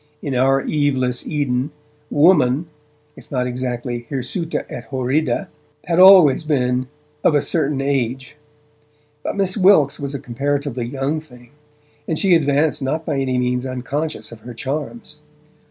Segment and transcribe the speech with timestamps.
[0.23, 1.69] In our Eveless Eden,
[2.09, 2.65] Woman,
[3.15, 5.47] if not exactly hirsuta et horrida,
[5.85, 6.87] had always been
[7.23, 8.35] 'of a certain age'.
[9.21, 11.51] But Miss Wilkes was a comparatively young thing,
[12.07, 15.17] and she advanced not by any means unconscious of her charms.